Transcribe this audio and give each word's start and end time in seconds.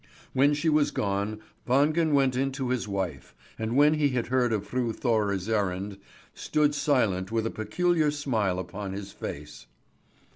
When 0.33 0.55
she 0.55 0.67
was 0.67 0.89
gone, 0.89 1.41
Wangen 1.67 2.13
went 2.13 2.35
in 2.35 2.51
to 2.53 2.69
his 2.69 2.87
wife, 2.87 3.35
and 3.59 3.75
when 3.75 3.93
he 3.93 4.09
had 4.09 4.25
heard 4.29 4.51
Fru 4.65 4.93
Thora's 4.93 5.47
errand, 5.47 5.99
stood 6.33 6.73
silent 6.73 7.31
with 7.31 7.45
a 7.45 7.51
peculiar 7.51 8.09
smile 8.09 8.57
upon 8.57 8.93
his 8.93 9.11
face. 9.11 9.67